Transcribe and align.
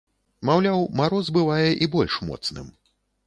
Маўляў, 0.49 0.79
мароз 1.01 1.29
бывае 1.37 1.69
і 1.87 1.91
больш 1.97 2.17
моцным. 2.31 2.73